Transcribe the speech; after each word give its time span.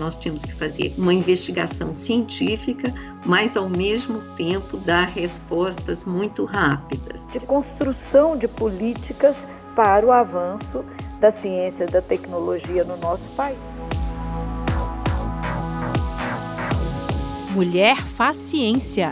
nós 0.00 0.18
tínhamos 0.18 0.42
que 0.42 0.52
fazer 0.54 0.94
uma 0.96 1.12
investigação 1.12 1.94
científica, 1.94 2.92
mas 3.24 3.56
ao 3.56 3.68
mesmo 3.68 4.18
tempo 4.34 4.78
dar 4.78 5.06
respostas 5.06 6.04
muito 6.04 6.44
rápidas. 6.44 7.20
De 7.30 7.38
construção 7.38 8.36
de 8.36 8.48
políticas 8.48 9.36
para 9.76 10.04
o 10.04 10.10
avanço 10.10 10.84
da 11.20 11.30
ciência 11.30 11.84
e 11.84 11.86
da 11.86 12.00
tecnologia 12.00 12.82
no 12.82 12.96
nosso 12.96 13.22
país. 13.36 13.58
Mulher 17.50 17.96
faz 17.96 18.36
ciência. 18.36 19.10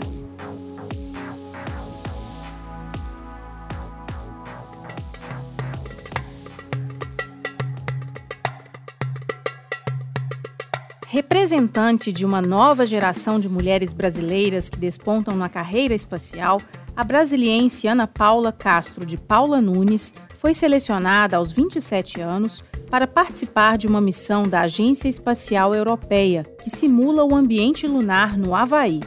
Representante 11.11 12.13
de 12.13 12.23
uma 12.23 12.39
nova 12.39 12.85
geração 12.85 13.39
de 13.39 13.49
mulheres 13.49 13.93
brasileiras 13.93 14.69
que 14.69 14.77
despontam 14.77 15.35
na 15.35 15.49
carreira 15.49 15.95
espacial, 15.95 16.61
a 16.95 17.03
brasiliense 17.03 17.87
Ana 17.87 18.05
Paula 18.05 18.51
Castro 18.51 19.03
de 19.07 19.17
Paula 19.17 19.59
Nunes 19.59 20.13
foi 20.37 20.53
selecionada 20.53 21.37
aos 21.37 21.51
27 21.51 22.21
anos 22.21 22.63
para 22.91 23.07
participar 23.07 23.75
de 23.75 23.87
uma 23.87 23.99
missão 23.99 24.43
da 24.43 24.61
Agência 24.61 25.09
Espacial 25.09 25.73
Europeia, 25.73 26.43
que 26.61 26.69
simula 26.69 27.25
o 27.25 27.35
ambiente 27.35 27.87
lunar 27.87 28.37
no 28.37 28.53
Havaí. 28.53 28.99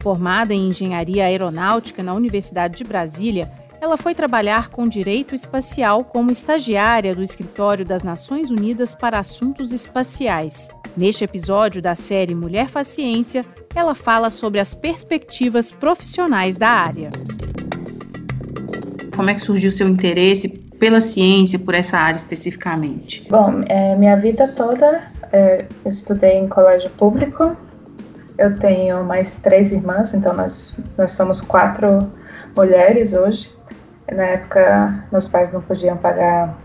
Formada 0.00 0.54
em 0.54 0.68
engenharia 0.68 1.24
aeronáutica 1.24 2.00
na 2.00 2.14
Universidade 2.14 2.76
de 2.76 2.84
Brasília, 2.84 3.50
ela 3.80 3.96
foi 3.96 4.14
trabalhar 4.14 4.68
com 4.68 4.86
direito 4.86 5.34
espacial 5.34 6.04
como 6.04 6.30
estagiária 6.30 7.12
do 7.12 7.24
Escritório 7.24 7.84
das 7.84 8.04
Nações 8.04 8.52
Unidas 8.52 8.94
para 8.94 9.18
Assuntos 9.18 9.72
Espaciais. 9.72 10.70
Neste 10.96 11.24
episódio 11.24 11.80
da 11.80 11.94
série 11.94 12.34
Mulher 12.34 12.68
Faz 12.68 12.88
Ciência, 12.88 13.44
ela 13.74 13.94
fala 13.94 14.28
sobre 14.28 14.58
as 14.58 14.74
perspectivas 14.74 15.70
profissionais 15.70 16.58
da 16.58 16.68
área. 16.68 17.10
Como 19.14 19.30
é 19.30 19.34
que 19.34 19.40
surgiu 19.40 19.70
o 19.70 19.72
seu 19.72 19.88
interesse 19.88 20.48
pela 20.48 21.00
ciência, 21.00 21.58
por 21.58 21.74
essa 21.74 21.96
área 21.96 22.16
especificamente? 22.16 23.26
Bom, 23.30 23.62
é, 23.68 23.94
minha 23.96 24.16
vida 24.16 24.48
toda 24.48 25.02
é, 25.32 25.64
eu 25.84 25.90
estudei 25.90 26.38
em 26.38 26.48
colégio 26.48 26.90
público. 26.90 27.56
Eu 28.36 28.58
tenho 28.58 29.04
mais 29.04 29.34
três 29.36 29.70
irmãs, 29.70 30.12
então 30.12 30.34
nós, 30.34 30.74
nós 30.98 31.12
somos 31.12 31.40
quatro 31.40 32.10
mulheres 32.56 33.12
hoje. 33.12 33.50
Na 34.10 34.24
época, 34.24 35.04
meus 35.12 35.28
pais 35.28 35.52
não 35.52 35.60
podiam 35.60 35.96
pagar 35.96 36.58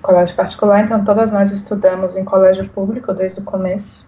colégio 0.00 0.34
particular, 0.34 0.84
então 0.84 1.04
todas 1.04 1.30
nós 1.30 1.52
estudamos 1.52 2.16
em 2.16 2.24
colégio 2.24 2.68
público 2.70 3.12
desde 3.12 3.40
o 3.40 3.44
começo. 3.44 4.06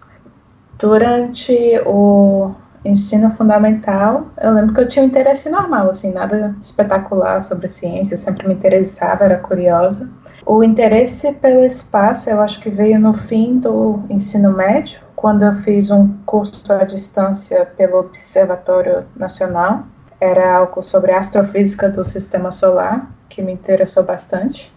Durante 0.77 1.53
o 1.85 2.51
ensino 2.83 3.31
fundamental, 3.31 4.27
eu 4.41 4.51
lembro 4.51 4.73
que 4.73 4.81
eu 4.81 4.87
tinha 4.87 5.05
um 5.05 5.07
interesse 5.07 5.49
normal, 5.49 5.89
assim, 5.89 6.11
nada 6.11 6.55
espetacular 6.61 7.41
sobre 7.41 7.69
ciência, 7.69 8.17
sempre 8.17 8.47
me 8.47 8.53
interessava, 8.53 9.23
era 9.23 9.37
curiosa. 9.37 10.09
O 10.45 10.63
interesse 10.63 11.31
pelo 11.33 11.63
espaço, 11.63 12.29
eu 12.29 12.41
acho 12.41 12.59
que 12.59 12.69
veio 12.69 12.99
no 12.99 13.13
fim 13.13 13.59
do 13.59 14.01
ensino 14.09 14.51
médio, 14.51 14.99
quando 15.15 15.43
eu 15.43 15.53
fiz 15.61 15.89
um 15.89 16.09
curso 16.25 16.61
à 16.73 16.83
distância 16.83 17.65
pelo 17.77 17.99
Observatório 17.99 19.05
Nacional 19.15 19.85
era 20.23 20.55
algo 20.55 20.81
sobre 20.81 21.11
astrofísica 21.11 21.89
do 21.89 22.03
sistema 22.05 22.49
solar, 22.49 23.11
que 23.27 23.41
me 23.41 23.51
interessou 23.51 24.03
bastante. 24.03 24.73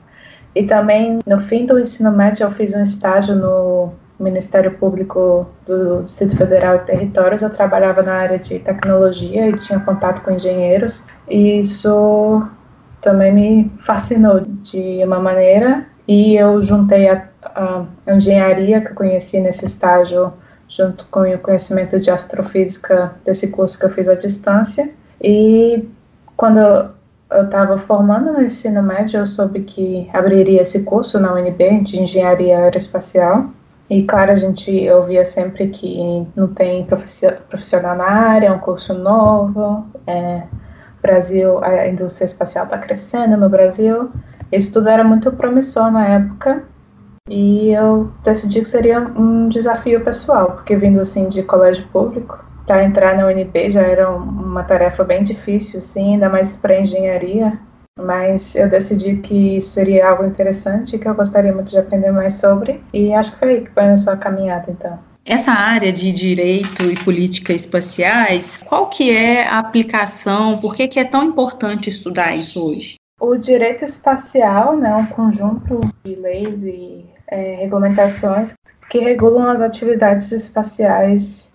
E 0.57 0.65
também, 0.65 1.19
no 1.27 1.39
fim 1.43 1.67
do 1.67 1.79
ensino 1.79 2.11
médio, 2.11 2.45
eu 2.45 2.51
fiz 2.51 2.73
um 2.73 2.83
estágio 2.83 3.35
no 3.35 3.93
Ministério 4.19 4.73
Público 4.79 5.47
do 5.67 6.03
Distrito 6.03 6.35
Federal 6.35 6.77
e 6.77 6.87
Territórios. 6.87 7.43
Eu 7.43 7.51
trabalhava 7.51 8.03
na 8.03 8.15
área 8.15 8.39
de 8.39 8.59
tecnologia 8.61 9.51
e 9.51 9.59
tinha 9.59 9.79
contato 9.79 10.23
com 10.23 10.31
engenheiros. 10.31 11.03
E 11.29 11.61
isso 11.61 12.43
também 13.03 13.35
me 13.35 13.73
fascinou 13.85 14.41
de 14.41 15.05
uma 15.05 15.19
maneira. 15.19 15.85
E 16.09 16.37
eu 16.37 16.63
juntei 16.63 17.07
a, 17.11 17.29
a 17.45 17.85
engenharia 18.09 18.81
que 18.81 18.93
eu 18.93 18.95
conheci 18.95 19.39
nesse 19.39 19.67
estágio 19.67 20.33
junto 20.71 21.05
com 21.11 21.21
o 21.21 21.39
conhecimento 21.39 22.01
de 22.01 22.11
astrofísica 22.11 23.15
desse 23.27 23.49
curso 23.49 23.79
que 23.79 23.85
eu 23.85 23.91
fiz 23.91 24.09
à 24.09 24.15
distância 24.15 24.91
e 25.23 25.87
quando 26.35 26.96
eu 27.31 27.45
estava 27.45 27.79
formando 27.79 28.33
no 28.33 28.43
ensino 28.43 28.83
médio, 28.83 29.19
eu 29.19 29.27
soube 29.27 29.61
que 29.61 30.09
abriria 30.13 30.63
esse 30.63 30.81
curso 30.83 31.19
na 31.19 31.35
UNB 31.35 31.83
de 31.83 32.01
engenharia 32.01 32.59
aeroespacial. 32.59 33.51
E 33.89 34.03
claro, 34.03 34.33
a 34.33 34.37
gente 34.37 34.91
ouvia 34.91 35.25
sempre 35.25 35.69
que 35.69 36.27
não 36.35 36.49
tem 36.49 36.87
profissional 37.49 37.97
na 37.97 38.05
área, 38.05 38.49
é 38.49 38.53
um 38.53 38.59
curso 38.59 38.95
novo. 38.95 39.87
É, 40.07 40.43
Brasil, 41.01 41.63
a 41.63 41.87
indústria 41.87 42.25
espacial 42.25 42.65
está 42.65 42.79
crescendo 42.79 43.37
no 43.37 43.49
Brasil. 43.49 44.11
Isso 44.51 44.73
tudo 44.73 44.89
era 44.89 45.05
muito 45.05 45.31
promissor 45.33 45.91
na 45.91 46.07
época. 46.07 46.65
E 47.29 47.71
eu 47.71 48.11
decidi 48.25 48.61
que 48.61 48.69
seria 48.69 49.01
um 49.01 49.49
desafio 49.49 50.05
pessoal, 50.05 50.53
porque 50.53 50.77
vindo 50.77 51.01
assim 51.01 51.29
de 51.29 51.43
colégio 51.43 51.87
público, 51.89 52.45
para 52.67 52.85
entrar 52.85 53.17
na 53.17 53.27
UNB 53.27 53.71
já 53.71 53.83
era 53.83 54.11
uma 54.57 54.65
tarefa 54.65 55.05
bem 55.05 55.23
difícil, 55.23 55.81
assim, 55.81 56.15
ainda 56.15 56.31
mais 56.31 56.57
para 56.57 56.81
engenharia. 56.81 57.59
Mas 57.99 58.55
eu 58.55 58.69
decidi 58.69 59.17
que 59.17 59.61
seria 59.61 60.11
algo 60.11 60.25
interessante 60.25 60.99
que 60.99 61.09
eu 61.09 61.15
gostaria 61.15 61.53
muito 61.53 61.71
de 61.71 61.79
aprender 61.79 62.11
mais 62.11 62.35
sobre 62.35 62.83
e 62.93 63.13
acho 63.15 63.33
que 63.33 63.39
foi 63.39 63.49
aí 63.51 63.61
que 63.63 63.71
começou 63.71 64.13
a 64.13 64.17
caminhada, 64.17 64.71
então. 64.71 64.99
Essa 65.25 65.51
área 65.51 65.93
de 65.93 66.13
direito 66.13 66.83
e 66.85 66.95
política 66.95 67.53
espaciais, 67.53 68.59
qual 68.59 68.89
que 68.89 69.11
é 69.11 69.47
a 69.47 69.59
aplicação? 69.59 70.59
Por 70.59 70.75
que, 70.75 70.89
que 70.89 71.01
é 71.01 71.05
tão 71.05 71.25
importante 71.25 71.89
estudar 71.89 72.37
isso 72.37 72.63
hoje? 72.63 72.97
O 73.19 73.37
direito 73.37 73.85
espacial 73.85 74.77
né, 74.77 74.91
é 74.91 74.95
um 74.95 75.07
conjunto 75.07 75.81
de 76.05 76.15
leis 76.15 76.63
e 76.63 77.05
é, 77.29 77.57
regulamentações 77.57 78.55
que 78.91 78.99
regulam 78.99 79.49
as 79.49 79.61
atividades 79.61 80.31
espaciais 80.31 81.51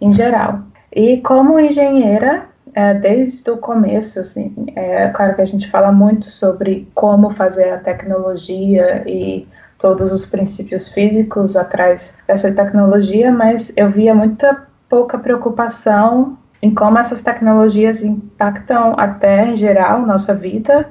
em 0.00 0.12
geral. 0.12 0.64
E 0.96 1.18
como 1.18 1.60
engenheira, 1.60 2.46
é, 2.74 2.94
desde 2.94 3.50
o 3.50 3.58
começo, 3.58 4.18
assim, 4.18 4.54
é 4.74 5.08
claro 5.08 5.34
que 5.34 5.42
a 5.42 5.46
gente 5.46 5.70
fala 5.70 5.92
muito 5.92 6.30
sobre 6.30 6.88
como 6.94 7.28
fazer 7.32 7.68
a 7.68 7.78
tecnologia 7.78 9.04
e 9.06 9.46
todos 9.78 10.10
os 10.10 10.24
princípios 10.24 10.88
físicos 10.88 11.54
atrás 11.54 12.14
dessa 12.26 12.50
tecnologia, 12.50 13.30
mas 13.30 13.70
eu 13.76 13.90
via 13.90 14.14
muita 14.14 14.66
pouca 14.88 15.18
preocupação 15.18 16.38
em 16.62 16.74
como 16.74 16.98
essas 16.98 17.20
tecnologias 17.20 18.02
impactam 18.02 18.94
até 18.98 19.48
em 19.48 19.56
geral 19.58 20.00
nossa 20.00 20.34
vida 20.34 20.88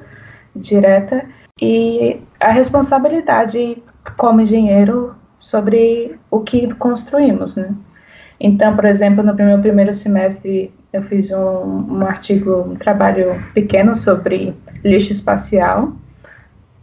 direta 0.55 1.25
e 1.59 2.22
a 2.39 2.51
responsabilidade 2.51 3.81
como 4.17 4.41
engenheiro 4.41 5.16
sobre 5.39 6.16
o 6.29 6.41
que 6.41 6.72
construímos, 6.75 7.55
né? 7.55 7.73
Então, 8.40 8.75
por 8.75 8.85
exemplo, 8.85 9.23
no 9.23 9.34
meu 9.34 9.59
primeiro 9.59 9.94
semestre 9.94 10.72
eu 10.91 11.03
fiz 11.03 11.31
um, 11.31 11.97
um 11.97 12.06
artigo, 12.06 12.69
um 12.72 12.75
trabalho 12.75 13.44
pequeno 13.53 13.96
sobre 13.96 14.53
lixo 14.84 15.12
espacial, 15.12 15.91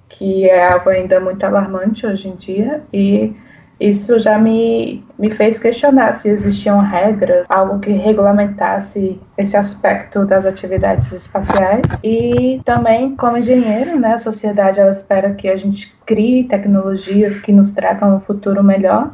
que 0.09 0.49
é 0.49 0.73
algo 0.73 0.91
ainda 0.91 1.19
muito 1.19 1.45
alarmante 1.45 2.07
hoje 2.07 2.29
em 2.29 2.37
dia, 2.37 2.83
e 2.93 3.35
isso 3.81 4.19
já 4.21 4.39
me, 4.39 5.05
me 5.19 5.31
fez 5.31 5.59
questionar 5.59 6.15
se 6.15 6.29
existiam 6.29 6.79
regras, 6.81 7.47
algo 7.49 7.81
que 7.81 7.91
regulamentasse 7.91 9.19
esse 9.37 9.57
aspecto 9.57 10.25
das 10.25 10.47
atividades 10.47 11.11
espaciais. 11.11 11.83
E 12.05 12.61
também, 12.65 13.17
como 13.17 13.39
engenheiro, 13.39 13.99
né, 13.99 14.15
a 14.15 14.19
sociedade 14.19 14.79
ela 14.79 14.93
espera 14.93 15.35
que 15.35 15.49
a 15.49 15.57
gente 15.57 15.93
crie 16.07 16.45
tecnologias 16.45 17.41
que 17.41 17.51
nos 17.51 17.73
tragam 17.73 18.17
um 18.17 18.21
futuro 18.21 18.63
melhor. 18.63 19.11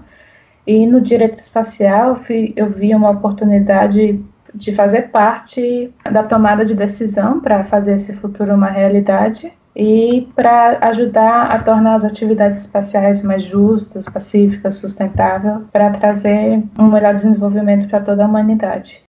E 0.68 0.86
no 0.86 1.00
direito 1.00 1.40
espacial 1.40 2.20
eu 2.54 2.68
vi 2.68 2.94
uma 2.94 3.08
oportunidade 3.08 4.22
de 4.54 4.74
fazer 4.74 5.08
parte 5.08 5.90
da 6.12 6.22
tomada 6.22 6.62
de 6.62 6.74
decisão 6.74 7.40
para 7.40 7.64
fazer 7.64 7.94
esse 7.94 8.12
futuro 8.12 8.54
uma 8.54 8.68
realidade 8.68 9.50
e 9.74 10.28
para 10.36 10.76
ajudar 10.88 11.50
a 11.52 11.62
tornar 11.62 11.94
as 11.94 12.04
atividades 12.04 12.60
espaciais 12.60 13.22
mais 13.22 13.44
justas, 13.44 14.04
pacíficas, 14.04 14.74
sustentáveis, 14.74 15.62
para 15.72 15.90
trazer 15.92 16.62
um 16.78 16.88
melhor 16.88 17.14
desenvolvimento 17.14 17.88
para 17.88 18.00
toda 18.00 18.24
a 18.24 18.28
humanidade. 18.28 19.07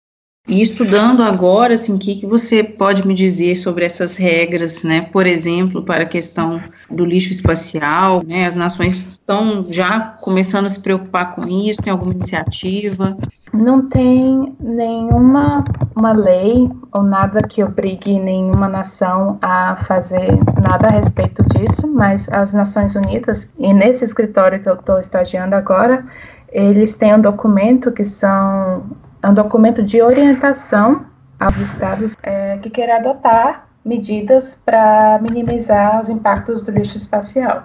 E 0.48 0.62
estudando 0.62 1.22
agora, 1.22 1.74
assim, 1.74 1.94
o 1.94 1.98
que, 1.98 2.14
que 2.20 2.26
você 2.26 2.62
pode 2.62 3.06
me 3.06 3.14
dizer 3.14 3.56
sobre 3.56 3.84
essas 3.84 4.16
regras, 4.16 4.84
né? 4.84 5.02
Por 5.12 5.26
exemplo, 5.26 5.82
para 5.82 6.04
a 6.04 6.08
questão 6.08 6.62
do 6.88 7.04
lixo 7.04 7.32
espacial, 7.32 8.20
né? 8.24 8.46
As 8.46 8.54
nações 8.54 9.08
estão 9.08 9.66
já 9.68 9.98
começando 10.20 10.66
a 10.66 10.70
se 10.70 10.78
preocupar 10.78 11.34
com 11.34 11.48
isso, 11.48 11.82
tem 11.82 11.92
alguma 11.92 12.12
iniciativa? 12.12 13.16
Não 13.52 13.88
tem 13.88 14.54
nenhuma 14.60 15.64
uma 15.96 16.12
lei 16.12 16.70
ou 16.92 17.02
nada 17.02 17.42
que 17.42 17.64
obrigue 17.64 18.18
nenhuma 18.18 18.68
nação 18.68 19.38
a 19.42 19.76
fazer 19.88 20.28
nada 20.62 20.88
a 20.88 20.90
respeito 20.90 21.42
disso, 21.48 21.88
mas 21.88 22.28
as 22.30 22.52
Nações 22.52 22.94
Unidas, 22.94 23.50
e 23.58 23.72
nesse 23.72 24.04
escritório 24.04 24.62
que 24.62 24.68
eu 24.68 24.74
estou 24.74 25.00
estagiando 25.00 25.56
agora, 25.56 26.04
eles 26.52 26.94
têm 26.94 27.14
um 27.14 27.20
documento 27.20 27.90
que 27.90 28.04
são 28.04 28.84
é 29.26 29.28
um 29.28 29.34
documento 29.34 29.82
de 29.82 30.00
orientação 30.00 31.04
aos 31.40 31.56
estados 31.58 32.16
é, 32.22 32.58
que 32.58 32.70
querem 32.70 32.94
adotar 32.94 33.66
medidas 33.84 34.56
para 34.64 35.18
minimizar 35.20 36.00
os 36.00 36.08
impactos 36.08 36.62
do 36.62 36.70
lixo 36.70 36.96
espacial. 36.96 37.64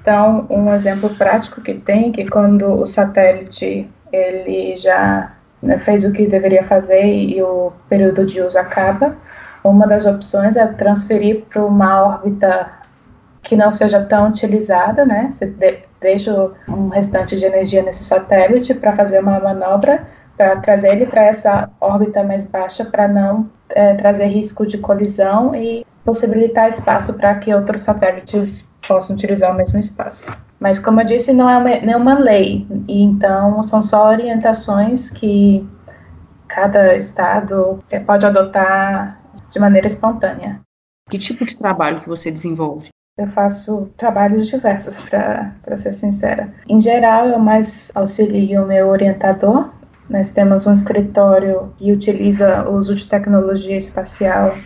Então, 0.00 0.46
um 0.48 0.72
exemplo 0.72 1.10
prático 1.10 1.60
que 1.60 1.74
tem 1.74 2.12
que 2.12 2.26
quando 2.26 2.80
o 2.80 2.86
satélite 2.86 3.88
ele 4.10 4.76
já 4.78 5.32
né, 5.62 5.78
fez 5.80 6.04
o 6.04 6.12
que 6.12 6.26
deveria 6.26 6.64
fazer 6.64 7.04
e, 7.04 7.36
e 7.36 7.42
o 7.42 7.72
período 7.90 8.24
de 8.24 8.40
uso 8.40 8.58
acaba, 8.58 9.16
uma 9.62 9.86
das 9.86 10.06
opções 10.06 10.56
é 10.56 10.66
transferir 10.66 11.44
para 11.50 11.62
uma 11.64 12.04
órbita 12.04 12.70
que 13.42 13.54
não 13.54 13.72
seja 13.72 14.02
tão 14.02 14.28
utilizada, 14.28 15.04
né? 15.04 15.28
Você 15.30 15.46
de, 15.46 15.78
deixa 16.00 16.50
um 16.68 16.88
restante 16.88 17.36
de 17.36 17.44
energia 17.44 17.82
nesse 17.82 18.02
satélite 18.02 18.74
para 18.74 18.96
fazer 18.96 19.20
uma 19.20 19.38
manobra 19.38 20.06
para 20.36 20.56
trazer 20.56 20.92
ele 20.92 21.06
para 21.06 21.24
essa 21.24 21.70
órbita 21.80 22.22
mais 22.22 22.44
baixa 22.44 22.84
para 22.84 23.08
não 23.08 23.48
é, 23.70 23.94
trazer 23.94 24.26
risco 24.26 24.66
de 24.66 24.78
colisão 24.78 25.54
e 25.54 25.84
possibilitar 26.04 26.70
espaço 26.70 27.12
para 27.14 27.34
que 27.36 27.54
outros 27.54 27.82
satélites 27.82 28.66
possam 28.86 29.16
utilizar 29.16 29.52
o 29.52 29.56
mesmo 29.56 29.78
espaço. 29.78 30.30
Mas, 30.60 30.78
como 30.78 31.00
eu 31.00 31.04
disse, 31.04 31.32
não 31.32 31.50
é 31.50 31.58
uma, 31.58 31.70
nenhuma 31.80 32.18
lei, 32.18 32.66
e 32.88 33.02
então 33.02 33.62
são 33.62 33.82
só 33.82 34.08
orientações 34.08 35.10
que 35.10 35.68
cada 36.48 36.96
estado 36.96 37.82
é, 37.90 37.98
pode 37.98 38.24
adotar 38.24 39.20
de 39.50 39.58
maneira 39.58 39.86
espontânea. 39.86 40.60
Que 41.10 41.18
tipo 41.18 41.44
de 41.44 41.56
trabalho 41.58 42.00
que 42.00 42.08
você 42.08 42.30
desenvolve? 42.30 42.88
Eu 43.18 43.28
faço 43.28 43.90
trabalhos 43.96 44.46
diversos, 44.48 45.00
para 45.08 45.76
ser 45.78 45.92
sincera. 45.92 46.52
Em 46.68 46.80
geral, 46.80 47.28
eu 47.28 47.38
mais 47.38 47.90
auxilio 47.94 48.62
o 48.62 48.66
meu 48.66 48.88
orientador. 48.88 49.70
Nós 50.08 50.30
temos 50.30 50.66
um 50.66 50.72
escritório 50.72 51.72
que 51.76 51.92
utiliza 51.92 52.68
o 52.68 52.76
uso 52.76 52.94
de 52.94 53.06
tecnologia 53.06 53.76
espacial 53.76 54.56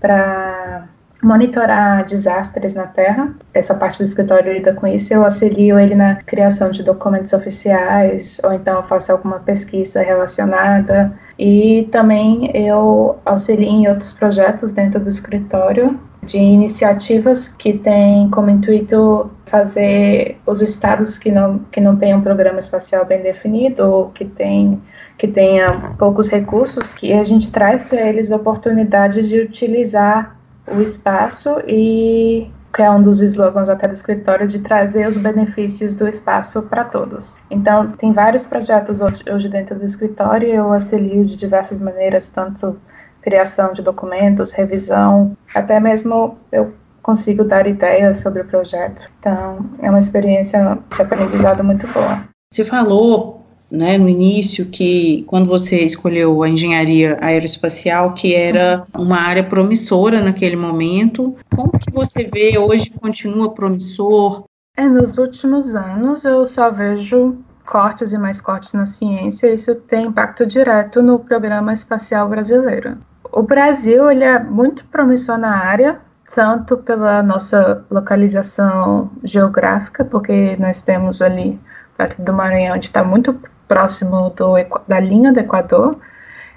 para 0.00 0.88
monitorar 1.22 2.04
desastres 2.06 2.74
na 2.74 2.86
Terra. 2.86 3.34
Essa 3.54 3.74
parte 3.74 3.98
do 3.98 4.04
escritório 4.04 4.52
lida 4.52 4.74
com 4.74 4.86
isso. 4.86 5.12
Eu 5.12 5.24
auxilio 5.24 5.78
ele 5.78 5.94
na 5.94 6.16
criação 6.16 6.70
de 6.70 6.82
documentos 6.82 7.32
oficiais, 7.32 8.40
ou 8.44 8.52
então 8.52 8.82
faço 8.82 9.10
alguma 9.10 9.40
pesquisa 9.40 10.02
relacionada. 10.02 11.12
E 11.38 11.88
também 11.90 12.50
eu 12.54 13.18
auxilio 13.24 13.68
em 13.68 13.88
outros 13.88 14.12
projetos 14.12 14.72
dentro 14.72 15.00
do 15.00 15.08
escritório 15.08 15.98
de 16.24 16.38
iniciativas 16.38 17.48
que 17.48 17.74
têm 17.74 18.30
como 18.30 18.50
intuito 18.50 19.30
fazer 19.54 20.36
os 20.44 20.60
estados 20.60 21.16
que 21.16 21.30
não 21.30 21.60
que 21.70 21.80
não 21.80 21.94
tenham 21.94 22.18
um 22.18 22.22
programa 22.22 22.58
espacial 22.58 23.04
bem 23.04 23.22
definido 23.22 23.84
ou 23.84 24.10
que 24.10 24.24
tem 24.24 24.82
que 25.16 25.28
tenha 25.28 25.94
poucos 25.96 26.28
recursos 26.28 26.92
que 26.92 27.12
a 27.12 27.22
gente 27.22 27.52
traz 27.52 27.84
para 27.84 28.00
eles 28.00 28.32
oportunidades 28.32 29.28
de 29.28 29.38
utilizar 29.38 30.36
o 30.66 30.80
espaço 30.82 31.60
e 31.68 32.50
que 32.74 32.82
é 32.82 32.90
um 32.90 33.00
dos 33.00 33.22
slogans 33.22 33.68
até 33.68 33.86
do 33.86 33.94
escritório 33.94 34.48
de 34.48 34.58
trazer 34.58 35.06
os 35.06 35.16
benefícios 35.16 35.94
do 35.94 36.08
espaço 36.08 36.60
para 36.62 36.82
todos. 36.82 37.36
Então, 37.48 37.92
tem 37.92 38.12
vários 38.12 38.44
projetos 38.44 38.98
hoje 39.00 39.48
dentro 39.48 39.78
do 39.78 39.86
escritório, 39.86 40.48
eu 40.48 40.72
auxilio 40.72 41.24
de 41.24 41.36
diversas 41.36 41.78
maneiras, 41.78 42.26
tanto 42.26 42.76
criação 43.22 43.72
de 43.72 43.80
documentos, 43.80 44.50
revisão, 44.50 45.36
até 45.54 45.78
mesmo 45.78 46.36
eu 46.50 46.74
consigo 47.04 47.44
dar 47.44 47.66
ideias 47.66 48.20
sobre 48.20 48.40
o 48.40 48.46
projeto. 48.46 49.08
Então, 49.20 49.58
é 49.80 49.90
uma 49.90 49.98
experiência 49.98 50.78
de 50.96 51.02
aprendizado 51.02 51.62
muito 51.62 51.86
boa. 51.88 52.24
Você 52.50 52.64
falou 52.64 53.44
né, 53.70 53.98
no 53.98 54.08
início 54.08 54.70
que 54.70 55.22
quando 55.26 55.46
você 55.46 55.80
escolheu 55.82 56.42
a 56.42 56.48
engenharia 56.48 57.18
aeroespacial, 57.20 58.14
que 58.14 58.34
era 58.34 58.86
uma 58.96 59.20
área 59.20 59.44
promissora 59.44 60.20
naquele 60.20 60.56
momento, 60.56 61.36
como 61.54 61.78
que 61.78 61.92
você 61.92 62.24
vê 62.24 62.58
hoje 62.58 62.90
continua 62.90 63.54
promissor? 63.54 64.44
É, 64.76 64.86
nos 64.86 65.18
últimos 65.18 65.76
anos 65.76 66.24
eu 66.24 66.46
só 66.46 66.70
vejo 66.70 67.36
cortes 67.66 68.12
e 68.12 68.18
mais 68.18 68.40
cortes 68.40 68.72
na 68.72 68.86
ciência, 68.86 69.52
isso 69.52 69.74
tem 69.74 70.06
impacto 70.06 70.46
direto 70.46 71.02
no 71.02 71.18
programa 71.18 71.72
espacial 71.72 72.28
brasileiro. 72.28 72.96
O 73.32 73.42
Brasil 73.42 74.10
ele 74.10 74.24
é 74.24 74.38
muito 74.38 74.84
promissor 74.86 75.36
na 75.38 75.56
área, 75.56 76.00
tanto 76.34 76.76
pela 76.78 77.22
nossa 77.22 77.84
localização 77.90 79.10
geográfica, 79.22 80.04
porque 80.04 80.56
nós 80.56 80.82
temos 80.82 81.22
ali 81.22 81.58
perto 81.96 82.20
do 82.22 82.32
Maranhão, 82.32 82.76
onde 82.76 82.86
está 82.86 83.04
muito 83.04 83.38
próximo 83.68 84.30
do, 84.30 84.54
da 84.88 84.98
linha 84.98 85.32
do 85.32 85.40
Equador, 85.40 85.96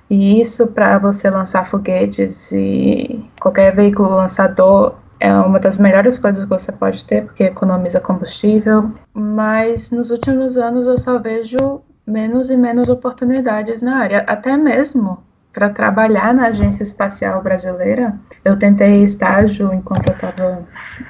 e 0.10 0.42
isso 0.42 0.68
para 0.68 0.98
você 0.98 1.30
lançar 1.30 1.70
foguetes 1.70 2.52
e 2.52 3.24
qualquer 3.40 3.76
veículo 3.76 4.10
lançador 4.10 4.96
é 5.20 5.34
uma 5.34 5.60
das 5.60 5.78
melhores 5.78 6.18
coisas 6.18 6.44
que 6.44 6.50
você 6.50 6.72
pode 6.72 7.06
ter, 7.06 7.26
porque 7.26 7.44
economiza 7.44 8.00
combustível. 8.00 8.92
Mas 9.14 9.92
nos 9.92 10.12
últimos 10.12 10.58
anos 10.58 10.86
eu 10.86 10.98
só 10.98 11.20
vejo 11.20 11.82
menos 12.06 12.50
e 12.50 12.56
menos 12.56 12.88
oportunidades 12.88 13.82
na 13.82 13.98
área, 13.98 14.24
até 14.28 14.56
mesmo 14.56 15.27
para 15.58 15.72
trabalhar 15.72 16.36
na 16.36 16.50
Agência 16.50 16.84
Espacial 16.84 17.42
Brasileira. 17.42 18.14
Eu 18.46 18.60
tentei 18.60 19.04
estágio 19.04 19.74
enquanto 19.74 20.10
eu 20.10 20.14
estava 20.14 20.64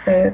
é, 0.06 0.32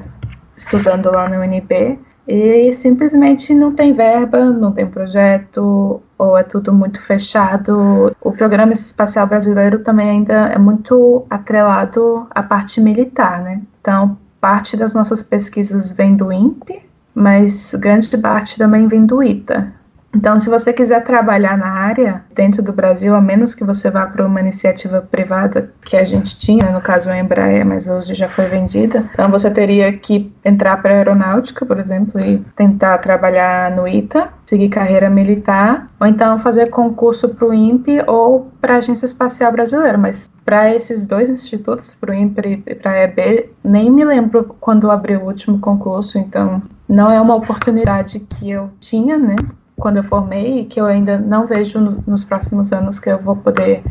estudando 0.56 1.10
lá 1.10 1.28
no 1.28 1.40
UNB 1.40 1.98
e 2.28 2.72
simplesmente 2.74 3.52
não 3.52 3.74
tem 3.74 3.92
verba, 3.92 4.44
não 4.44 4.70
tem 4.70 4.86
projeto, 4.86 6.00
ou 6.16 6.38
é 6.38 6.44
tudo 6.44 6.72
muito 6.72 7.02
fechado. 7.02 8.14
O 8.20 8.30
programa 8.30 8.72
espacial 8.72 9.26
brasileiro 9.26 9.80
também 9.80 10.08
ainda 10.08 10.46
é 10.46 10.58
muito 10.58 11.26
atrelado 11.28 12.28
à 12.30 12.40
parte 12.40 12.80
militar, 12.80 13.42
né? 13.42 13.62
Então, 13.80 14.16
parte 14.40 14.76
das 14.76 14.94
nossas 14.94 15.24
pesquisas 15.24 15.90
vem 15.90 16.14
do 16.14 16.32
INPE, 16.32 16.82
mas 17.12 17.74
grande 17.74 18.16
parte 18.16 18.58
também 18.58 18.86
vem 18.86 19.04
do 19.04 19.20
ITA. 19.20 19.72
Então, 20.14 20.38
se 20.38 20.48
você 20.48 20.72
quiser 20.72 21.02
trabalhar 21.04 21.58
na 21.58 21.66
área 21.66 22.22
dentro 22.34 22.62
do 22.62 22.72
Brasil, 22.72 23.14
a 23.14 23.20
menos 23.20 23.54
que 23.54 23.64
você 23.64 23.90
vá 23.90 24.06
para 24.06 24.24
uma 24.24 24.40
iniciativa 24.40 25.00
privada 25.02 25.72
que 25.84 25.96
a 25.96 26.04
gente 26.04 26.38
tinha, 26.38 26.70
no 26.70 26.80
caso 26.80 27.10
a 27.10 27.18
Embraer, 27.18 27.66
mas 27.66 27.88
hoje 27.88 28.14
já 28.14 28.28
foi 28.28 28.46
vendida, 28.46 29.04
então 29.12 29.28
você 29.28 29.50
teria 29.50 29.92
que 29.92 30.32
entrar 30.44 30.80
para 30.80 30.94
a 30.94 30.96
aeronáutica, 30.98 31.66
por 31.66 31.80
exemplo, 31.80 32.20
e 32.20 32.38
tentar 32.56 32.98
trabalhar 32.98 33.72
no 33.72 33.88
ITA, 33.88 34.28
seguir 34.46 34.68
carreira 34.68 35.10
militar, 35.10 35.90
ou 35.98 36.06
então 36.06 36.38
fazer 36.38 36.70
concurso 36.70 37.28
para 37.30 37.48
o 37.48 37.54
INPE 37.54 38.04
ou 38.06 38.52
para 38.60 38.74
a 38.74 38.78
Agência 38.78 39.06
Espacial 39.06 39.50
Brasileira. 39.50 39.98
Mas 39.98 40.30
para 40.44 40.74
esses 40.74 41.06
dois 41.06 41.28
institutos, 41.28 41.90
para 42.00 42.12
o 42.12 42.14
INPE 42.14 42.62
e 42.66 42.74
para 42.74 42.92
a 42.92 43.02
EB, 43.02 43.50
nem 43.64 43.90
me 43.90 44.04
lembro 44.04 44.56
quando 44.60 44.90
abriu 44.90 45.20
o 45.20 45.26
último 45.26 45.58
concurso, 45.58 46.18
então 46.18 46.62
não 46.88 47.10
é 47.10 47.20
uma 47.20 47.34
oportunidade 47.34 48.20
que 48.20 48.50
eu 48.50 48.70
tinha, 48.78 49.18
né? 49.18 49.36
Quando 49.76 49.98
eu 49.98 50.04
formei 50.04 50.64
que 50.66 50.80
eu 50.80 50.86
ainda 50.86 51.18
não 51.18 51.46
vejo 51.46 51.80
no, 51.80 52.02
nos 52.06 52.24
próximos 52.24 52.72
anos 52.72 52.98
que 52.98 53.10
eu 53.10 53.18
vou 53.18 53.36
poder 53.36 53.82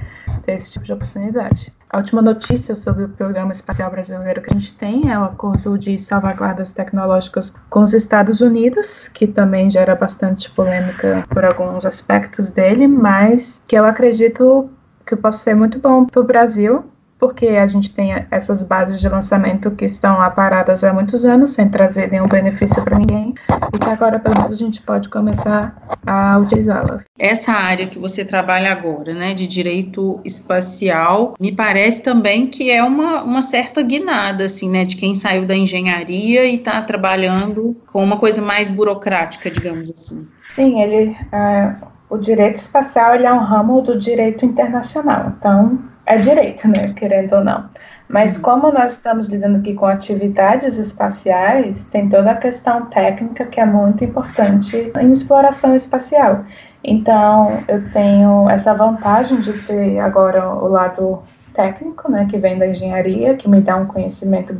ter 0.45 0.53
esse 0.53 0.71
tipo 0.71 0.85
de 0.85 0.93
oportunidade. 0.93 1.73
A 1.89 1.97
última 1.97 2.21
notícia 2.21 2.75
sobre 2.75 3.03
o 3.03 3.09
Programa 3.09 3.51
Espacial 3.51 3.91
Brasileiro 3.91 4.41
que 4.41 4.49
a 4.51 4.53
gente 4.53 4.75
tem 4.77 5.11
é 5.11 5.19
o 5.19 5.25
acordo 5.25 5.77
de 5.77 5.97
salvaguardas 5.97 6.71
tecnológicas 6.71 7.53
com 7.69 7.81
os 7.81 7.93
Estados 7.93 8.41
Unidos, 8.41 9.09
que 9.09 9.27
também 9.27 9.69
gera 9.69 9.95
bastante 9.95 10.49
polêmica 10.51 11.23
por 11.29 11.45
alguns 11.45 11.85
aspectos 11.85 12.49
dele, 12.49 12.87
mas 12.87 13.61
que 13.67 13.75
eu 13.75 13.85
acredito 13.85 14.69
que 15.05 15.15
possa 15.15 15.37
ser 15.37 15.55
muito 15.55 15.77
bom 15.79 16.05
para 16.05 16.21
o 16.21 16.23
Brasil, 16.23 16.83
porque 17.19 17.47
a 17.47 17.67
gente 17.67 17.93
tem 17.93 18.13
essas 18.29 18.63
bases 18.63 18.99
de 18.99 19.07
lançamento 19.07 19.71
que 19.71 19.85
estão 19.85 20.17
lá 20.17 20.29
paradas 20.29 20.83
há 20.83 20.93
muitos 20.93 21.25
anos, 21.25 21.51
sem 21.51 21.69
trazer 21.69 22.11
nenhum 22.11 22.27
benefício 22.27 22.83
para 22.83 22.97
ninguém, 22.97 23.33
e 23.73 23.79
que 23.79 23.89
agora, 23.89 24.19
pelo 24.19 24.35
menos, 24.35 24.51
a 24.51 24.55
gente 24.55 24.81
pode 24.81 25.09
começar 25.09 25.75
a 26.05 26.37
utilizá-las. 26.37 27.03
Essa 27.17 27.53
área 27.53 27.87
que 27.87 27.97
você 27.97 28.25
trabalha 28.25 28.71
agora, 28.71 29.13
né, 29.13 29.33
de 29.33 29.47
direito 29.47 30.19
espacial, 30.25 31.33
me 31.39 31.51
parece 31.51 32.03
também 32.03 32.47
que 32.47 32.69
é 32.69 32.83
uma, 32.83 33.23
uma 33.23 33.41
certa 33.41 33.81
guinada, 33.81 34.45
assim, 34.45 34.69
né, 34.69 34.83
de 34.83 34.95
quem 34.95 35.13
saiu 35.13 35.45
da 35.45 35.55
engenharia 35.55 36.45
e 36.45 36.55
está 36.55 36.81
trabalhando 36.81 37.75
com 37.87 38.03
uma 38.03 38.17
coisa 38.17 38.41
mais 38.41 38.69
burocrática, 38.69 39.49
digamos 39.49 39.91
assim. 39.91 40.27
Sim, 40.49 40.81
ele. 40.81 41.15
Uh, 41.31 41.93
o 42.09 42.17
direito 42.17 42.57
espacial 42.57 43.15
ele 43.15 43.25
é 43.25 43.33
um 43.33 43.39
ramo 43.39 43.81
do 43.81 43.97
direito 43.97 44.45
internacional. 44.45 45.33
Então, 45.39 45.79
é 46.05 46.17
direito, 46.17 46.67
né? 46.67 46.93
Querendo 46.95 47.33
ou 47.33 47.43
não. 47.43 47.69
Mas 48.07 48.35
uhum. 48.35 48.41
como 48.41 48.71
nós 48.71 48.93
estamos 48.93 49.27
lidando 49.27 49.57
aqui 49.57 49.73
com 49.73 49.85
atividades 49.85 50.77
espaciais, 50.77 51.83
tem 51.85 52.09
toda 52.09 52.31
a 52.31 52.35
questão 52.35 52.85
técnica 52.87 53.45
que 53.45 53.59
é 53.59 53.65
muito 53.65 54.03
importante 54.03 54.91
em 54.99 55.11
exploração 55.11 55.75
espacial. 55.75 56.45
Então, 56.83 57.63
eu 57.67 57.89
tenho 57.91 58.49
essa 58.49 58.73
vantagem 58.73 59.39
de 59.39 59.53
ter 59.65 59.99
agora 59.99 60.53
o 60.53 60.67
lado 60.67 61.23
técnico, 61.53 62.11
né, 62.11 62.27
que 62.29 62.37
vem 62.37 62.57
da 62.57 62.67
engenharia, 62.67 63.35
que 63.35 63.47
me 63.47 63.61
dá 63.61 63.77
um 63.77 63.85
conhecimento 63.85 64.55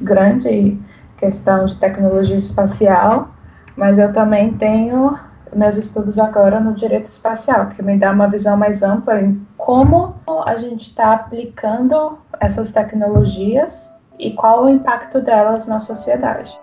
grande 0.00 0.48
em 0.48 0.84
questão 1.18 1.66
de 1.66 1.76
tecnologia 1.76 2.36
espacial, 2.36 3.30
mas 3.76 3.98
eu 3.98 4.12
também 4.12 4.54
tenho 4.54 5.16
meus 5.54 5.76
estudos 5.76 6.18
agora 6.18 6.60
no 6.60 6.74
direito 6.74 7.06
espacial, 7.06 7.66
que 7.66 7.82
me 7.82 7.96
dá 7.96 8.12
uma 8.12 8.28
visão 8.28 8.56
mais 8.56 8.82
ampla 8.82 9.20
em 9.20 9.40
como 9.68 10.14
a 10.46 10.56
gente 10.56 10.88
está 10.88 11.12
aplicando 11.12 12.18
essas 12.40 12.72
tecnologias 12.72 13.92
e 14.18 14.32
qual 14.32 14.64
o 14.64 14.70
impacto 14.70 15.20
delas 15.20 15.66
na 15.66 15.78
sociedade. 15.78 16.58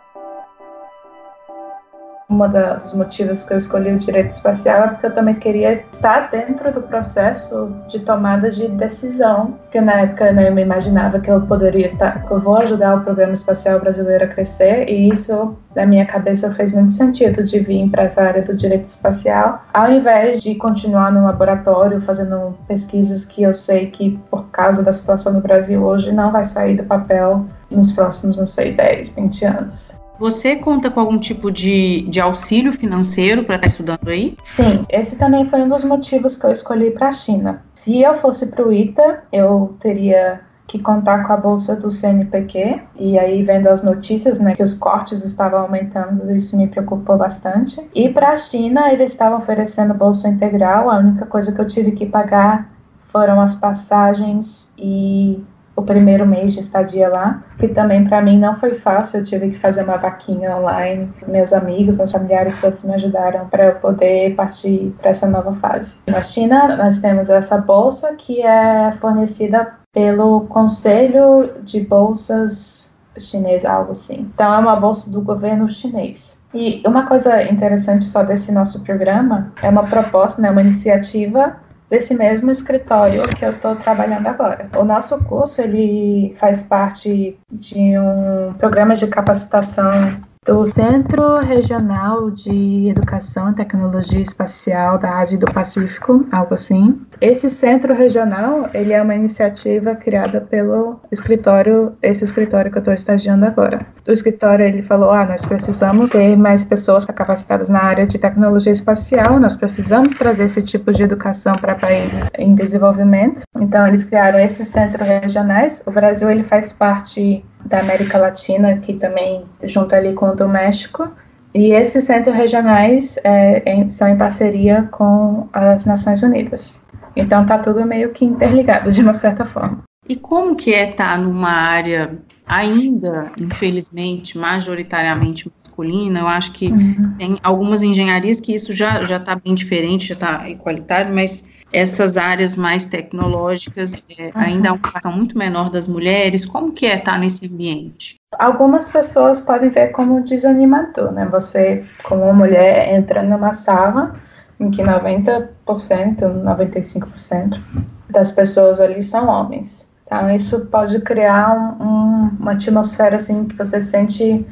Uma 2.27 2.47
dos 2.47 2.91
motivos 2.93 3.43
que 3.43 3.53
eu 3.53 3.57
escolhi 3.57 3.93
o 3.93 3.99
direito 3.99 4.31
espacial 4.31 4.85
é 4.85 4.87
porque 4.87 5.05
eu 5.05 5.13
também 5.13 5.35
queria 5.35 5.73
estar 5.73 6.31
dentro 6.31 6.71
do 6.73 6.81
processo 6.81 7.71
de 7.87 7.99
tomada 7.99 8.49
de 8.49 8.67
decisão, 8.67 9.53
que 9.71 9.79
na 9.79 10.01
época 10.01 10.31
né, 10.31 10.49
eu 10.49 10.53
me 10.55 10.63
imaginava 10.63 11.19
que 11.19 11.29
eu 11.29 11.39
poderia 11.41 11.85
estar, 11.85 12.25
que 12.25 12.31
eu 12.31 12.39
vou 12.39 12.57
ajudar 12.57 12.95
o 12.95 13.01
programa 13.01 13.33
espacial 13.33 13.79
brasileiro 13.79 14.23
a 14.23 14.27
crescer, 14.27 14.89
e 14.89 15.09
isso 15.09 15.55
na 15.75 15.85
minha 15.85 16.05
cabeça 16.05 16.51
fez 16.55 16.71
muito 16.71 16.93
sentido 16.93 17.43
de 17.43 17.59
vir 17.59 17.91
para 17.91 18.03
essa 18.03 18.23
área 18.23 18.41
do 18.41 18.55
direito 18.55 18.87
espacial, 18.87 19.63
ao 19.71 19.91
invés 19.91 20.41
de 20.41 20.55
continuar 20.55 21.11
no 21.11 21.25
laboratório 21.25 22.01
fazendo 22.01 22.57
pesquisas 22.67 23.23
que 23.23 23.43
eu 23.43 23.53
sei 23.53 23.91
que 23.91 24.19
por 24.31 24.45
causa 24.49 24.81
da 24.81 24.91
situação 24.91 25.31
no 25.31 25.41
Brasil 25.41 25.83
hoje 25.83 26.11
não 26.11 26.31
vai 26.31 26.43
sair 26.43 26.75
do 26.75 26.83
papel 26.85 27.45
nos 27.69 27.91
próximos, 27.91 28.37
não 28.37 28.47
sei, 28.47 28.73
10, 28.73 29.09
20 29.09 29.45
anos. 29.45 30.04
Você 30.19 30.55
conta 30.55 30.89
com 30.89 30.99
algum 30.99 31.17
tipo 31.17 31.51
de, 31.51 32.01
de 32.03 32.19
auxílio 32.19 32.71
financeiro 32.71 33.43
para 33.43 33.55
estar 33.55 33.67
tá 33.67 33.71
estudando 33.71 34.07
aí? 34.07 34.37
Sim, 34.43 34.85
esse 34.89 35.15
também 35.15 35.47
foi 35.49 35.61
um 35.61 35.69
dos 35.69 35.83
motivos 35.83 36.37
que 36.37 36.45
eu 36.45 36.51
escolhi 36.51 36.91
para 36.91 37.09
a 37.09 37.13
China. 37.13 37.63
Se 37.73 38.01
eu 38.01 38.17
fosse 38.19 38.47
para 38.47 38.65
o 38.65 38.73
ITA, 38.73 39.23
eu 39.31 39.75
teria 39.79 40.41
que 40.67 40.79
contar 40.79 41.25
com 41.25 41.33
a 41.33 41.37
bolsa 41.37 41.75
do 41.75 41.91
CNPq 41.91 42.81
e 42.97 43.19
aí 43.19 43.43
vendo 43.43 43.67
as 43.67 43.83
notícias, 43.83 44.39
né, 44.39 44.55
que 44.55 44.63
os 44.63 44.73
cortes 44.73 45.23
estavam 45.23 45.59
aumentando, 45.59 46.33
isso 46.35 46.57
me 46.57 46.67
preocupou 46.67 47.17
bastante. 47.17 47.87
E 47.93 48.09
para 48.09 48.31
a 48.31 48.37
China, 48.37 48.91
eles 48.91 49.11
estavam 49.11 49.37
oferecendo 49.37 49.93
bolsa 49.93 50.27
integral, 50.27 50.89
a 50.89 50.97
única 50.97 51.25
coisa 51.27 51.51
que 51.51 51.61
eu 51.61 51.67
tive 51.67 51.91
que 51.91 52.05
pagar 52.05 52.71
foram 53.07 53.39
as 53.39 53.55
passagens 53.55 54.73
e 54.77 55.41
o 55.75 55.81
primeiro 55.81 56.25
mês 56.25 56.53
de 56.53 56.61
estadia 56.61 57.09
lá, 57.09 57.43
que 57.59 57.67
também 57.67 58.07
para 58.07 58.21
mim 58.21 58.39
não 58.39 58.57
foi 58.59 58.75
fácil, 58.75 59.19
eu 59.19 59.25
tive 59.25 59.51
que 59.51 59.59
fazer 59.59 59.83
uma 59.83 59.97
vaquinha 59.97 60.55
online. 60.55 61.11
Meus 61.27 61.51
amigos, 61.51 61.97
meus 61.97 62.11
familiares 62.11 62.59
todos 62.59 62.83
me 62.83 62.93
ajudaram 62.93 63.47
para 63.47 63.65
eu 63.65 63.75
poder 63.75 64.35
partir 64.35 64.95
para 64.99 65.09
essa 65.09 65.27
nova 65.27 65.53
fase. 65.55 65.97
Na 66.07 66.21
China, 66.21 66.75
nós 66.77 66.99
temos 66.99 67.29
essa 67.29 67.57
bolsa 67.57 68.13
que 68.13 68.41
é 68.41 68.93
fornecida 69.01 69.73
pelo 69.93 70.41
Conselho 70.41 71.51
de 71.63 71.81
Bolsas 71.81 72.89
Chinês, 73.17 73.65
algo 73.65 73.91
assim. 73.91 74.29
Então 74.33 74.53
é 74.53 74.57
uma 74.57 74.75
bolsa 74.75 75.09
do 75.09 75.21
governo 75.21 75.69
chinês. 75.69 76.35
E 76.53 76.81
uma 76.85 77.05
coisa 77.05 77.43
interessante 77.43 78.05
só 78.05 78.23
desse 78.23 78.51
nosso 78.51 78.81
programa 78.83 79.51
é 79.61 79.69
uma 79.69 79.87
proposta, 79.87 80.41
né, 80.41 80.49
uma 80.49 80.61
iniciativa 80.61 81.57
desse 81.89 82.13
mesmo 82.13 82.51
escritório 82.51 83.27
que 83.29 83.45
eu 83.45 83.51
estou 83.51 83.75
trabalhando 83.75 84.27
agora. 84.27 84.69
O 84.75 84.83
nosso 84.83 85.17
curso 85.25 85.61
ele 85.61 86.35
faz 86.39 86.63
parte 86.63 87.37
de 87.51 87.97
um 87.97 88.53
programa 88.53 88.95
de 88.95 89.07
capacitação 89.07 90.21
do 90.45 90.63
Centro 90.67 91.39
Regional 91.39 92.29
de 92.29 92.89
Educação 92.89 93.49
e 93.49 93.55
Tecnologia 93.55 94.21
Espacial 94.21 94.99
da 94.99 95.17
Ásia 95.17 95.37
e 95.37 95.39
do 95.39 95.51
Pacífico, 95.51 96.23
algo 96.31 96.53
assim. 96.53 97.01
Esse 97.19 97.49
centro 97.49 97.95
regional, 97.95 98.69
ele 98.71 98.93
é 98.93 99.01
uma 99.01 99.15
iniciativa 99.15 99.95
criada 99.95 100.41
pelo 100.41 100.99
escritório, 101.11 101.93
esse 101.99 102.23
escritório 102.23 102.71
que 102.71 102.77
eu 102.77 102.81
estou 102.81 102.93
estagiando 102.93 103.43
agora. 103.43 103.87
O 104.07 104.11
escritório, 104.11 104.63
ele 104.63 104.83
falou, 104.83 105.09
ah, 105.09 105.25
nós 105.25 105.43
precisamos 105.43 106.11
ter 106.11 106.37
mais 106.37 106.63
pessoas 106.63 107.05
capacitadas 107.05 107.67
na 107.67 107.81
área 107.81 108.05
de 108.05 108.19
tecnologia 108.19 108.71
espacial, 108.71 109.39
nós 109.39 109.55
precisamos 109.55 110.13
trazer 110.13 110.43
esse 110.43 110.61
tipo 110.61 110.93
de 110.93 111.01
educação 111.01 111.53
para 111.53 111.73
países 111.73 112.29
em 112.37 112.53
desenvolvimento. 112.53 113.41
Então, 113.59 113.87
eles 113.87 114.03
criaram 114.03 114.37
esses 114.37 114.67
centros 114.67 115.07
regionais. 115.07 115.81
O 115.87 115.91
Brasil, 115.91 116.29
ele 116.29 116.43
faz 116.43 116.71
parte 116.71 117.43
da 117.65 117.79
América 117.79 118.17
Latina, 118.17 118.77
que 118.77 118.93
também 118.93 119.43
junto 119.63 119.95
ali 119.95 120.13
com 120.13 120.27
o 120.27 120.35
do 120.35 120.47
México. 120.47 121.09
E 121.53 121.71
esses 121.73 122.03
centros 122.03 122.35
regionais 122.35 123.17
é, 123.23 123.63
em, 123.71 123.89
são 123.89 124.07
em 124.07 124.17
parceria 124.17 124.87
com 124.91 125.47
as 125.53 125.85
Nações 125.85 126.21
Unidas. 126.21 126.79
Então 127.15 127.43
está 127.43 127.57
tudo 127.59 127.85
meio 127.85 128.11
que 128.11 128.25
interligado 128.25 128.91
de 128.91 129.01
uma 129.01 129.13
certa 129.13 129.45
forma. 129.45 129.83
E 130.07 130.15
como 130.15 130.55
que 130.55 130.73
é 130.73 130.89
estar 130.91 131.13
tá 131.13 131.17
numa 131.17 131.49
área 131.49 132.19
ainda, 132.45 133.31
infelizmente, 133.37 134.37
majoritariamente 134.37 135.49
masculina? 135.57 136.19
Eu 136.19 136.27
acho 136.27 136.51
que 136.51 136.67
uhum. 136.67 137.13
tem 137.17 137.39
algumas 137.41 137.81
engenharias 137.81 138.39
que 138.39 138.53
isso 138.53 138.71
já 138.71 139.03
já 139.03 139.17
está 139.17 139.35
bem 139.35 139.55
diferente, 139.55 140.09
já 140.09 140.13
está 140.13 140.49
igualitário, 140.49 141.13
mas 141.13 141.43
essas 141.75 142.15
áreas 142.15 142.55
mais 142.55 142.85
tecnológicas 142.85 143.93
é, 144.17 144.31
ainda 144.33 144.69
há 144.69 144.73
uma 144.73 145.11
muito 145.11 145.37
menor 145.37 145.69
das 145.69 145.87
mulheres. 145.87 146.45
Como 146.45 146.71
que 146.71 146.85
é 146.85 146.97
estar 146.97 147.19
nesse 147.19 147.45
ambiente? 147.45 148.15
Algumas 148.39 148.89
pessoas 148.89 149.39
podem 149.39 149.69
ver 149.69 149.89
como 149.89 150.23
desanimador, 150.23 151.11
né? 151.11 151.25
Você, 151.25 151.85
como 152.03 152.33
mulher, 152.33 152.93
entra 152.95 153.21
numa 153.21 153.53
sala 153.53 154.15
em 154.59 154.71
que 154.71 154.81
90%, 154.81 155.49
95% 155.65 157.61
das 158.09 158.31
pessoas 158.31 158.79
ali 158.79 159.03
são 159.03 159.27
homens. 159.27 159.85
Então, 160.05 160.33
isso 160.33 160.67
pode 160.67 161.01
criar 161.01 161.75
um, 161.81 162.29
uma 162.39 162.53
atmosfera 162.53 163.17
assim 163.17 163.45
que 163.45 163.55
você 163.57 163.79
sente 163.81 164.45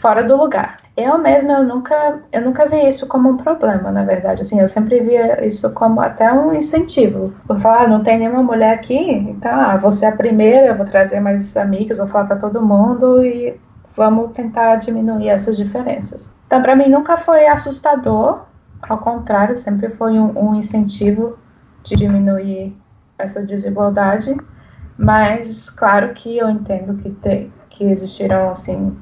fora 0.00 0.24
do 0.24 0.36
lugar. 0.36 0.83
Eu 0.96 1.18
mesma, 1.18 1.54
eu 1.54 1.64
nunca, 1.64 2.20
eu 2.30 2.40
nunca 2.42 2.68
vi 2.68 2.88
isso 2.88 3.08
como 3.08 3.28
um 3.30 3.36
problema, 3.36 3.90
na 3.90 4.04
verdade. 4.04 4.42
Assim, 4.42 4.60
eu 4.60 4.68
sempre 4.68 5.00
via 5.00 5.44
isso 5.44 5.68
como 5.72 6.00
até 6.00 6.32
um 6.32 6.54
incentivo. 6.54 7.34
Por 7.48 7.60
falar, 7.60 7.82
ah, 7.82 7.88
não 7.88 8.04
tem 8.04 8.18
nenhuma 8.18 8.44
mulher 8.44 8.74
aqui, 8.74 8.96
então, 8.96 9.50
ah, 9.52 9.76
você 9.76 10.04
é 10.04 10.08
a 10.08 10.16
primeira, 10.16 10.68
eu 10.68 10.76
vou 10.76 10.86
trazer 10.86 11.18
mais 11.18 11.56
amigas, 11.56 11.98
vou 11.98 12.06
falar 12.06 12.26
para 12.26 12.36
todo 12.36 12.64
mundo 12.64 13.24
e 13.24 13.58
vamos 13.96 14.32
tentar 14.32 14.76
diminuir 14.76 15.30
essas 15.30 15.56
diferenças. 15.56 16.32
Então, 16.46 16.62
para 16.62 16.76
mim, 16.76 16.88
nunca 16.88 17.16
foi 17.16 17.44
assustador, 17.48 18.44
ao 18.88 18.98
contrário, 18.98 19.56
sempre 19.56 19.88
foi 19.90 20.16
um, 20.16 20.38
um 20.38 20.54
incentivo 20.54 21.36
de 21.82 21.96
diminuir 21.96 22.76
essa 23.18 23.42
desigualdade. 23.42 24.36
Mas, 24.96 25.68
claro 25.70 26.14
que 26.14 26.38
eu 26.38 26.48
entendo 26.48 26.94
que, 27.02 27.10
te, 27.10 27.50
que 27.70 27.84
existiram, 27.84 28.50
assim, 28.50 28.96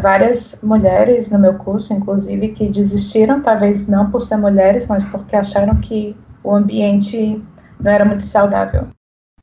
várias 0.00 0.58
mulheres 0.62 1.28
no 1.28 1.38
meu 1.38 1.54
curso, 1.54 1.92
inclusive, 1.92 2.48
que 2.48 2.68
desistiram, 2.68 3.40
talvez 3.40 3.86
não 3.86 4.10
por 4.10 4.20
ser 4.20 4.36
mulheres, 4.36 4.86
mas 4.86 5.04
porque 5.04 5.36
acharam 5.36 5.76
que 5.76 6.16
o 6.42 6.54
ambiente 6.54 7.42
não 7.80 7.90
era 7.90 8.04
muito 8.04 8.24
saudável. 8.24 8.88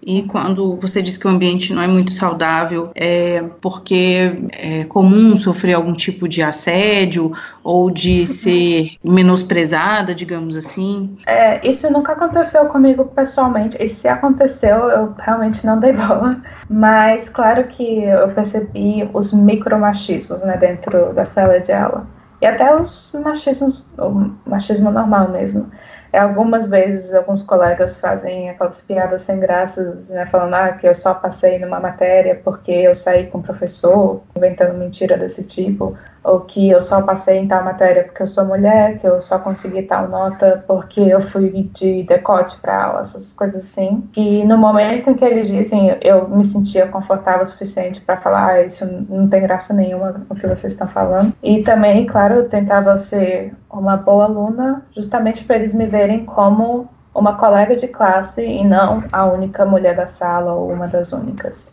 E 0.06 0.24
quando 0.24 0.76
você 0.78 1.02
diz 1.02 1.18
que 1.18 1.26
o 1.26 1.30
ambiente 1.30 1.74
não 1.74 1.82
é 1.82 1.88
muito 1.88 2.12
saudável, 2.12 2.92
é 2.94 3.44
porque 3.62 4.36
é 4.52 4.84
comum 4.86 5.36
sofrer 5.36 5.74
algum 5.74 5.94
tipo 5.94 6.28
de 6.28 6.42
assédio 6.42 7.32
ou 7.64 7.90
de 7.90 8.20
uhum. 8.20 8.26
ser 8.26 8.92
menosprezada, 9.04 10.14
digamos 10.14 10.56
assim? 10.56 11.18
É, 11.26 11.66
isso 11.68 11.92
nunca 11.92 12.14
aconteceu 12.14 12.66
comigo 12.66 13.06
pessoalmente. 13.06 13.78
E 13.80 13.88
se 13.88 14.08
aconteceu, 14.08 14.90
eu 14.90 15.14
realmente 15.18 15.66
não 15.66 15.80
dei 15.80 15.94
bola. 15.94 16.42
Mas 16.70 17.30
claro 17.30 17.64
que 17.66 18.04
eu 18.04 18.30
percebi 18.30 19.10
os 19.14 19.32
micromachismos 19.32 20.42
né, 20.42 20.58
dentro 20.58 21.14
da 21.14 21.26
sala 21.26 21.60
de 21.60 21.72
aula. 21.72 22.06
E 22.42 22.46
até 22.46 22.76
os 22.76 23.16
machismos, 23.24 23.86
o 23.98 24.32
machismo 24.46 24.92
normal 24.92 25.30
mesmo. 25.30 25.72
É, 26.14 26.20
algumas 26.20 26.68
vezes 26.68 27.12
alguns 27.12 27.42
colegas 27.42 28.00
fazem 28.00 28.48
aquelas 28.48 28.80
piadas 28.82 29.24
sem 29.24 29.40
graças, 29.40 30.10
né, 30.10 30.28
falando 30.28 30.54
ah, 30.54 30.72
que 30.74 30.88
eu 30.88 30.94
só 30.94 31.16
passei 31.16 31.58
numa 31.58 31.80
matéria 31.80 32.40
porque 32.44 32.72
eu 32.72 32.94
saí 32.94 33.26
com 33.26 33.40
o 33.40 33.44
professor, 33.44 34.22
inventando 34.36 34.78
mentira 34.78 35.18
desse 35.18 35.44
tipo, 35.44 35.98
ou 36.24 36.42
que 36.42 36.70
eu 36.70 36.80
só 36.80 37.02
passei 37.02 37.38
em 37.38 37.48
tal 37.48 37.64
matéria 37.64 38.04
porque 38.04 38.22
eu 38.22 38.28
sou 38.28 38.46
mulher, 38.46 39.00
que 39.00 39.08
eu 39.08 39.20
só 39.22 39.40
consegui 39.40 39.82
tal 39.82 40.08
nota 40.08 40.64
porque 40.68 41.02
eu 41.02 41.20
fui 41.30 41.70
de 41.74 42.04
decote 42.04 42.58
para 42.62 42.84
aula, 42.84 43.02
essas 43.02 43.34
coisas 43.34 43.64
assim. 43.66 44.08
E 44.16 44.46
no 44.46 44.58
momento 44.58 45.10
em 45.10 45.16
que 45.16 45.26
eles 45.26 45.48
dizem, 45.48 45.98
eu 46.02 46.30
me 46.30 46.44
sentia 46.44 46.88
confortável 46.88 47.44
o 47.44 47.48
suficiente 47.48 48.00
para 48.02 48.18
falar, 48.18 48.52
ah, 48.52 48.62
isso 48.64 48.86
não 49.10 49.28
tem 49.28 49.42
graça 49.42 49.74
nenhuma 49.74 50.24
o 50.30 50.36
que 50.36 50.48
vocês 50.48 50.74
estão 50.74 50.88
falando. 50.88 51.34
E 51.42 51.64
também, 51.64 52.06
claro, 52.06 52.36
eu 52.36 52.50
tentava 52.50 53.00
ser 53.00 53.54
uma 53.80 53.98
boa 53.98 54.26
aluna, 54.26 54.86
justamente 54.96 55.44
para 55.44 55.58
eles 55.58 55.74
me 55.74 55.86
verem 55.86 56.26
como 56.26 56.88
uma 57.14 57.36
colega 57.36 57.76
de 57.76 57.88
classe 57.88 58.44
e 58.44 58.64
não 58.64 59.04
a 59.12 59.26
única 59.26 59.66
mulher 59.66 59.96
da 59.96 60.08
sala 60.08 60.54
ou 60.54 60.72
uma 60.72 60.88
das 60.88 61.12
únicas. 61.12 61.72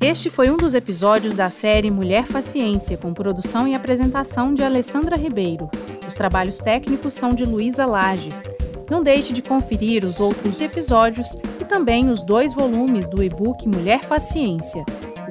Este 0.00 0.30
foi 0.30 0.50
um 0.50 0.56
dos 0.56 0.72
episódios 0.72 1.36
da 1.36 1.50
série 1.50 1.90
Mulher 1.90 2.24
Faciência, 2.24 2.96
com 2.96 3.12
produção 3.12 3.68
e 3.68 3.74
apresentação 3.74 4.54
de 4.54 4.62
Alessandra 4.62 5.14
Ribeiro. 5.14 5.68
Os 6.08 6.14
trabalhos 6.14 6.56
técnicos 6.56 7.12
são 7.12 7.34
de 7.34 7.44
Luísa 7.44 7.84
Lages. 7.84 8.42
Não 8.90 9.02
deixe 9.02 9.34
de 9.34 9.42
conferir 9.42 10.02
os 10.04 10.18
outros 10.18 10.58
episódios 10.60 11.36
e 11.60 11.64
também 11.66 12.08
os 12.08 12.22
dois 12.22 12.54
volumes 12.54 13.08
do 13.08 13.22
e-book 13.22 13.68
Mulher 13.68 14.00
Faciência 14.00 14.84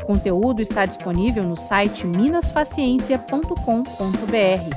conteúdo 0.09 0.59
está 0.59 0.87
disponível 0.87 1.43
no 1.43 1.55
site 1.55 2.07
minasfaciência.com.br. 2.07 4.75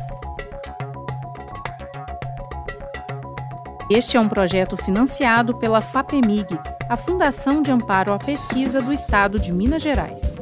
Este 3.89 4.19
é 4.19 4.21
um 4.21 4.29
projeto 4.29 4.77
financiado 4.77 5.57
pela 5.57 5.81
FAPEMIG, 5.81 6.61
a 6.87 6.99
Fundação 6.99 7.63
de 7.63 7.71
Amparo 7.71 8.13
à 8.13 8.19
Pesquisa 8.19 8.83
do 8.83 8.93
Estado 8.93 9.41
de 9.41 9.55
Minas 9.55 9.81
Gerais. 9.81 10.39